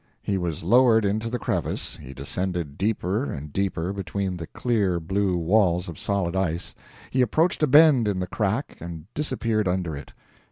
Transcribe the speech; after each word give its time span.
He 0.23 0.35
was 0.39 0.63
lowered 0.63 1.05
into 1.05 1.29
the 1.29 1.37
crevice, 1.37 1.97
he 1.97 2.11
descended 2.11 2.75
deeper 2.75 3.31
and 3.31 3.53
deeper 3.53 3.93
between 3.93 4.35
the 4.35 4.47
clear 4.47 4.99
blue 4.99 5.37
walls 5.37 5.87
of 5.87 5.99
solid 5.99 6.35
ice, 6.35 6.73
he 7.11 7.21
approached 7.21 7.61
a 7.61 7.67
bend 7.67 8.07
in 8.07 8.19
the 8.19 8.25
crack 8.25 8.77
and 8.79 9.05
disappeared 9.13 9.67
under 9.67 9.95
it. 9.95 10.11